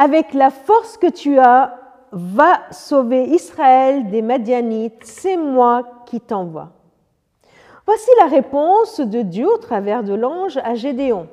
avec 0.00 0.32
la 0.32 0.48
force 0.48 0.96
que 0.96 1.10
tu 1.10 1.38
as, 1.38 1.78
va 2.10 2.60
sauver 2.70 3.24
Israël 3.24 4.08
des 4.08 4.22
Madianites, 4.22 5.04
c'est 5.04 5.36
moi 5.36 5.82
qui 6.06 6.22
t'envoie. 6.22 6.70
Voici 7.84 8.08
la 8.18 8.28
réponse 8.28 9.00
de 9.00 9.20
Dieu 9.20 9.46
au 9.46 9.58
travers 9.58 10.02
de 10.02 10.14
l'ange 10.14 10.56
à 10.64 10.74
Gédéon. 10.74 11.28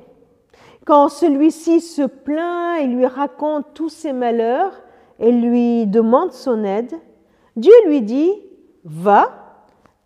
Quand 0.84 1.08
celui-ci 1.08 1.80
se 1.80 2.02
plaint 2.02 2.78
et 2.82 2.86
lui 2.86 3.06
raconte 3.06 3.72
tous 3.72 3.88
ses 3.88 4.12
malheurs 4.12 4.74
et 5.18 5.32
lui 5.32 5.86
demande 5.86 6.32
son 6.32 6.62
aide, 6.62 6.92
Dieu 7.56 7.72
lui 7.86 8.02
dit, 8.02 8.32
va 8.84 9.30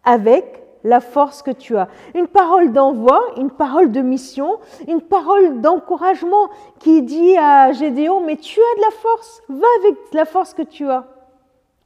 avec 0.04 0.61
la 0.84 1.00
force 1.00 1.42
que 1.42 1.50
tu 1.50 1.76
as. 1.76 1.88
Une 2.14 2.26
parole 2.26 2.72
d'envoi, 2.72 3.20
une 3.36 3.50
parole 3.50 3.92
de 3.92 4.00
mission, 4.00 4.58
une 4.88 5.00
parole 5.00 5.60
d'encouragement 5.60 6.48
qui 6.78 7.02
dit 7.02 7.36
à 7.36 7.72
Gédéon, 7.72 8.20
mais 8.20 8.36
tu 8.36 8.60
as 8.60 8.76
de 8.76 8.82
la 8.82 8.90
force, 8.90 9.42
va 9.48 9.66
avec 9.80 9.96
la 10.12 10.24
force 10.24 10.54
que 10.54 10.62
tu 10.62 10.88
as. 10.88 11.04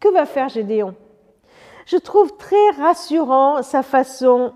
Que 0.01 0.09
va 0.09 0.27
faire 0.27 0.49
Gédéon? 0.49 0.95
Je 1.87 1.97
trouve 1.97 2.37
très 2.37 2.71
rassurant 2.79 3.63
sa 3.63 3.83
façon 3.83 4.53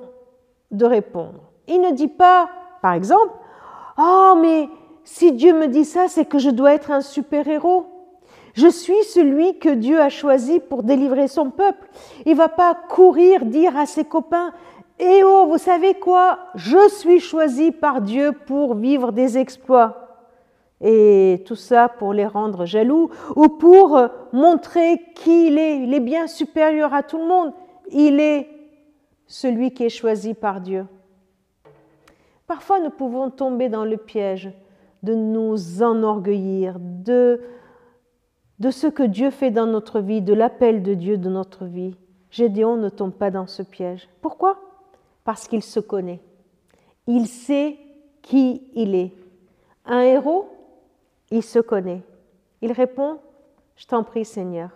de 0.70 0.84
répondre. 0.84 1.40
Il 1.68 1.80
ne 1.80 1.92
dit 1.92 2.08
pas, 2.08 2.48
par 2.82 2.94
exemple, 2.94 3.32
Oh, 4.02 4.34
mais 4.40 4.68
si 5.04 5.32
Dieu 5.32 5.52
me 5.52 5.66
dit 5.66 5.84
ça, 5.84 6.08
c'est 6.08 6.24
que 6.24 6.38
je 6.38 6.50
dois 6.50 6.72
être 6.72 6.90
un 6.90 7.02
super-héros. 7.02 7.86
Je 8.60 8.68
suis 8.68 9.04
celui 9.04 9.58
que 9.58 9.70
Dieu 9.70 9.98
a 9.98 10.10
choisi 10.10 10.60
pour 10.60 10.82
délivrer 10.82 11.28
son 11.28 11.50
peuple. 11.50 11.88
Il 12.26 12.36
va 12.36 12.50
pas 12.50 12.74
courir 12.74 13.46
dire 13.46 13.74
à 13.74 13.86
ses 13.86 14.04
copains 14.04 14.52
Eh 14.98 15.22
oh, 15.24 15.46
vous 15.48 15.56
savez 15.56 15.94
quoi? 15.94 16.40
Je 16.56 16.90
suis 16.90 17.20
choisi 17.20 17.72
par 17.72 18.02
Dieu 18.02 18.32
pour 18.32 18.74
vivre 18.74 19.12
des 19.12 19.38
exploits. 19.38 20.08
Et 20.82 21.42
tout 21.46 21.56
ça 21.56 21.88
pour 21.88 22.12
les 22.12 22.26
rendre 22.26 22.66
jaloux 22.66 23.08
ou 23.34 23.48
pour 23.48 23.98
montrer 24.34 25.00
qui 25.14 25.46
il 25.46 25.56
est. 25.56 25.78
Il 25.78 25.94
est 25.94 26.00
bien 26.00 26.26
supérieur 26.26 26.92
à 26.92 27.02
tout 27.02 27.18
le 27.18 27.26
monde. 27.26 27.54
Il 27.90 28.20
est 28.20 28.46
celui 29.26 29.72
qui 29.72 29.84
est 29.84 29.88
choisi 29.88 30.34
par 30.34 30.60
Dieu. 30.60 30.84
Parfois, 32.46 32.78
nous 32.78 32.90
pouvons 32.90 33.30
tomber 33.30 33.70
dans 33.70 33.86
le 33.86 33.96
piège 33.96 34.52
de 35.02 35.14
nous 35.14 35.82
enorgueillir, 35.82 36.76
de 36.78 37.40
de 38.60 38.70
ce 38.70 38.86
que 38.86 39.02
Dieu 39.02 39.30
fait 39.30 39.50
dans 39.50 39.66
notre 39.66 40.00
vie, 40.00 40.20
de 40.20 40.34
l'appel 40.34 40.82
de 40.82 40.94
Dieu 40.94 41.16
dans 41.16 41.30
notre 41.30 41.64
vie. 41.64 41.96
Gédéon 42.30 42.76
ne 42.76 42.90
tombe 42.90 43.12
pas 43.12 43.30
dans 43.30 43.46
ce 43.46 43.62
piège. 43.62 44.08
Pourquoi? 44.20 44.58
Parce 45.24 45.48
qu'il 45.48 45.62
se 45.62 45.80
connaît. 45.80 46.20
Il 47.06 47.26
sait 47.26 47.78
qui 48.22 48.62
il 48.74 48.94
est. 48.94 49.12
Un 49.86 50.00
héros, 50.00 50.48
il 51.30 51.42
se 51.42 51.58
connaît. 51.58 52.02
Il 52.60 52.72
répond, 52.72 53.18
je 53.76 53.86
t'en 53.86 54.04
prie 54.04 54.26
Seigneur, 54.26 54.70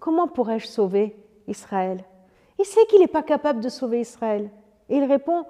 comment 0.00 0.26
pourrais-je 0.26 0.66
sauver 0.66 1.16
Israël? 1.46 2.04
Il 2.58 2.64
sait 2.64 2.84
qu'il 2.86 3.00
n'est 3.00 3.06
pas 3.06 3.22
capable 3.22 3.60
de 3.60 3.68
sauver 3.68 4.00
Israël. 4.00 4.50
Et 4.88 4.96
il 4.96 5.04
répond, 5.04 5.44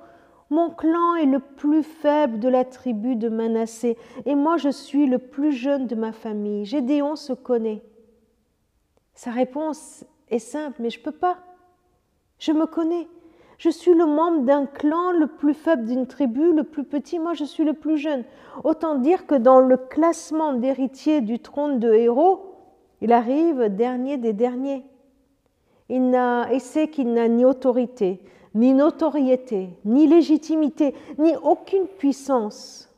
mon 0.50 0.70
clan 0.70 1.14
est 1.17 1.27
le 1.27 1.41
plus 1.41 1.83
faible 1.83 2.39
de 2.39 2.48
la 2.48 2.64
tribu 2.64 3.17
de 3.17 3.28
Manassé, 3.28 3.97
et 4.27 4.34
moi 4.34 4.56
je 4.56 4.69
suis 4.69 5.06
le 5.06 5.19
plus 5.19 5.53
jeune 5.53 5.86
de 5.86 5.95
ma 5.95 6.12
famille. 6.12 6.64
Gédéon 6.64 7.17
se 7.17 7.33
connaît. 7.33 7.83
Sa 9.14 9.31
réponse 9.31 10.05
est 10.28 10.39
simple, 10.39 10.77
mais 10.81 10.91
je 10.91 10.98
ne 10.98 11.05
peux 11.05 11.12
pas. 11.12 11.39
Je 12.39 12.53
me 12.53 12.67
connais. 12.67 13.09
Je 13.59 13.70
suis 13.70 13.95
le 13.95 14.06
membre 14.06 14.42
d'un 14.42 14.67
clan 14.67 15.12
le 15.12 15.28
plus 15.28 15.55
faible 15.55 15.86
d'une 15.86 16.06
tribu, 16.06 16.53
le 16.53 16.64
plus 16.64 16.84
petit, 16.84 17.19
moi 17.19 17.34
je 17.34 17.45
suis 17.45 17.64
le 17.64 17.73
plus 17.73 17.97
jeune. 17.97 18.25
Autant 18.64 18.97
dire 18.97 19.27
que 19.27 19.34
dans 19.34 19.61
le 19.61 19.77
classement 19.77 20.53
d'héritiers 20.53 21.20
du 21.20 21.39
trône 21.39 21.79
de 21.79 21.92
héros, 21.92 22.56
il 23.01 23.12
arrive 23.12 23.75
dernier 23.75 24.17
des 24.17 24.33
derniers. 24.33 24.84
Il, 25.89 26.19
il 26.53 26.61
sait 26.61 26.89
qu'il 26.89 27.12
n'a 27.12 27.29
ni 27.29 27.45
autorité, 27.45 28.20
ni 28.55 28.72
notoriété, 28.72 29.70
ni 29.84 30.06
légitimité, 30.06 30.95
ni 31.18 31.34
aucune 31.36 31.86
puissance. 31.86 32.89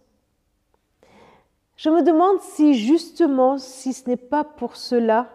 Je 1.77 1.91
me 1.91 2.03
demande 2.03 2.41
si 2.41 2.75
justement, 2.75 3.59
si 3.59 3.93
ce 3.93 4.09
n'est 4.09 4.17
pas 4.17 4.45
pour 4.45 4.77
cela 4.77 5.29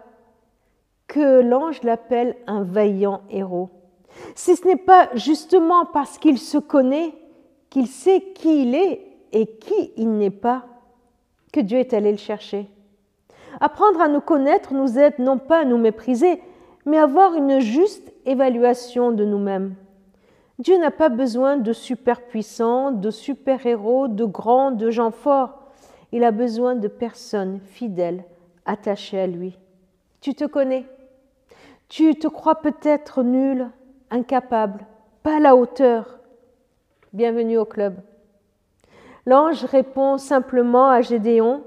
que 1.07 1.41
l'ange 1.41 1.84
l'appelle 1.84 2.35
un 2.47 2.63
vaillant 2.63 3.22
héros. 3.29 3.69
Si 4.35 4.56
ce 4.56 4.66
n'est 4.66 4.75
pas 4.75 5.09
justement 5.16 5.85
parce 5.85 6.18
qu'il 6.18 6.38
se 6.38 6.57
connaît, 6.57 7.13
qu'il 7.69 7.88
sait 7.88 8.22
qui 8.35 8.63
il 8.63 8.75
est 8.75 9.07
et 9.31 9.47
qui 9.47 9.91
il 9.97 10.12
n'est 10.17 10.29
pas, 10.29 10.66
que 11.53 11.59
Dieu 11.59 11.79
est 11.79 11.94
allé 11.94 12.12
le 12.12 12.17
chercher. 12.17 12.69
Apprendre 13.59 14.01
à 14.01 14.07
nous 14.07 14.22
connaître 14.22 14.73
nous 14.73 14.97
aide 14.97 15.19
non 15.19 15.38
pas 15.38 15.59
à 15.59 15.66
nous 15.66 15.78
mépriser, 15.78 16.41
mais 16.85 16.97
à 16.97 17.03
avoir 17.03 17.35
une 17.35 17.59
juste 17.59 18.12
évaluation 18.25 19.12
de 19.12 19.25
nous-mêmes. 19.25 19.75
Dieu 20.59 20.78
n'a 20.78 20.91
pas 20.91 21.09
besoin 21.09 21.57
de 21.57 21.73
super 21.73 22.22
puissants, 22.22 22.91
de 22.91 23.09
super 23.09 23.66
héros, 23.66 24.07
de 24.07 24.25
grands, 24.25 24.72
de 24.72 24.91
gens 24.91 25.12
forts. 25.12 25.57
Il 26.12 26.23
a 26.23 26.31
besoin 26.31 26.75
de 26.75 26.88
personnes 26.88 27.59
fidèles, 27.66 28.23
attachées 28.66 29.19
à 29.19 29.28
lui. 29.28 29.57
Tu 30.19 30.35
te 30.35 30.45
connais. 30.45 30.85
Tu 31.90 32.16
te 32.16 32.28
crois 32.28 32.61
peut-être 32.61 33.23
nul, 33.23 33.69
incapable, 34.11 34.85
pas 35.23 35.38
à 35.38 35.40
la 35.40 35.56
hauteur. 35.56 36.19
Bienvenue 37.13 37.57
au 37.57 37.66
club. 37.66 37.95
L'ange 39.25 39.63
répond 39.66 40.17
simplement 40.17 40.90
à 40.90 41.01
Gédéon 41.01 41.63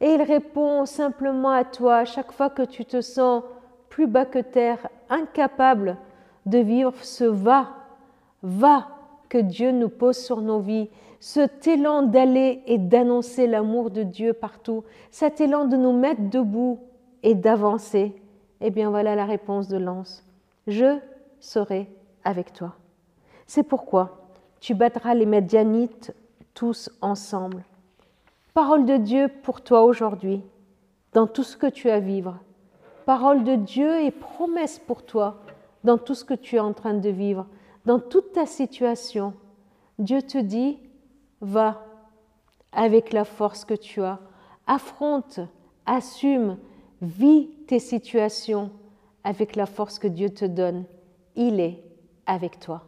et 0.00 0.14
il 0.14 0.22
répond 0.22 0.86
simplement 0.86 1.50
à 1.50 1.64
toi 1.64 2.04
chaque 2.04 2.32
fois 2.32 2.50
que 2.50 2.62
tu 2.62 2.84
te 2.84 3.00
sens 3.00 3.42
plus 3.88 4.06
bas 4.06 4.26
que 4.26 4.38
terre, 4.38 4.88
incapable 5.08 5.96
de 6.46 6.58
vivre 6.58 6.94
ce 7.02 7.24
va 7.24 7.77
Va 8.42 8.88
que 9.28 9.38
Dieu 9.38 9.72
nous 9.72 9.88
pose 9.88 10.16
sur 10.16 10.40
nos 10.40 10.60
vies, 10.60 10.88
cet 11.20 11.66
élan 11.66 12.02
d'aller 12.02 12.62
et 12.66 12.78
d'annoncer 12.78 13.46
l'amour 13.46 13.90
de 13.90 14.02
Dieu 14.02 14.32
partout, 14.32 14.84
cet 15.10 15.40
élan 15.40 15.66
de 15.66 15.76
nous 15.76 15.92
mettre 15.92 16.30
debout 16.30 16.78
et 17.22 17.34
d'avancer, 17.34 18.14
eh 18.60 18.70
bien 18.70 18.90
voilà 18.90 19.14
la 19.14 19.24
réponse 19.24 19.68
de 19.68 19.76
l'anse. 19.76 20.24
Je 20.66 20.98
serai 21.40 21.88
avec 22.24 22.52
toi. 22.52 22.74
C'est 23.46 23.62
pourquoi 23.62 24.28
tu 24.60 24.74
battras 24.74 25.14
les 25.14 25.26
Médianites 25.26 26.14
tous 26.54 26.90
ensemble. 27.00 27.64
Parole 28.54 28.84
de 28.84 28.96
Dieu 28.96 29.28
pour 29.42 29.60
toi 29.60 29.82
aujourd'hui, 29.82 30.42
dans 31.12 31.26
tout 31.26 31.44
ce 31.44 31.56
que 31.56 31.66
tu 31.68 31.90
as 31.90 31.94
à 31.94 32.00
vivre. 32.00 32.38
Parole 33.06 33.44
de 33.44 33.54
Dieu 33.54 34.02
et 34.02 34.10
promesse 34.10 34.78
pour 34.78 35.02
toi 35.02 35.38
dans 35.84 35.96
tout 35.96 36.14
ce 36.14 36.24
que 36.24 36.34
tu 36.34 36.56
es 36.56 36.60
en 36.60 36.72
train 36.72 36.94
de 36.94 37.08
vivre 37.08 37.46
dans 37.88 37.98
toute 37.98 38.32
ta 38.32 38.44
situation, 38.44 39.32
Dieu 39.98 40.20
te 40.20 40.36
dit, 40.36 40.78
va 41.40 41.86
avec 42.70 43.14
la 43.14 43.24
force 43.24 43.64
que 43.64 43.72
tu 43.72 44.02
as, 44.02 44.20
affronte, 44.66 45.40
assume, 45.86 46.58
vis 47.00 47.48
tes 47.66 47.78
situations 47.78 48.70
avec 49.24 49.56
la 49.56 49.64
force 49.64 49.98
que 49.98 50.06
Dieu 50.06 50.28
te 50.28 50.44
donne. 50.44 50.84
Il 51.34 51.60
est 51.60 51.82
avec 52.26 52.60
toi. 52.60 52.84